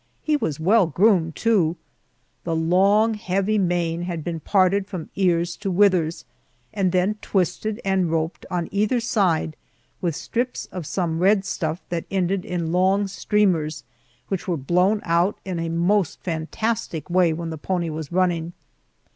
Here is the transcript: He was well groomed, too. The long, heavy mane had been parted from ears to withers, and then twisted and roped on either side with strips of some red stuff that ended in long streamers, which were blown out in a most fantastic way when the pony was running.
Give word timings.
He 0.23 0.35
was 0.35 0.59
well 0.59 0.87
groomed, 0.87 1.35
too. 1.35 1.77
The 2.43 2.55
long, 2.55 3.13
heavy 3.13 3.59
mane 3.59 4.01
had 4.01 4.23
been 4.23 4.39
parted 4.39 4.87
from 4.87 5.11
ears 5.15 5.55
to 5.57 5.69
withers, 5.69 6.25
and 6.73 6.91
then 6.91 7.19
twisted 7.21 7.79
and 7.85 8.09
roped 8.09 8.43
on 8.49 8.67
either 8.71 8.99
side 8.99 9.55
with 10.01 10.15
strips 10.15 10.65
of 10.71 10.87
some 10.87 11.19
red 11.19 11.45
stuff 11.45 11.81
that 11.89 12.05
ended 12.09 12.45
in 12.45 12.71
long 12.71 13.07
streamers, 13.07 13.83
which 14.27 14.47
were 14.47 14.57
blown 14.57 15.01
out 15.03 15.37
in 15.45 15.59
a 15.59 15.69
most 15.69 16.19
fantastic 16.23 17.07
way 17.07 17.31
when 17.31 17.51
the 17.51 17.55
pony 17.59 17.91
was 17.91 18.11
running. 18.11 18.53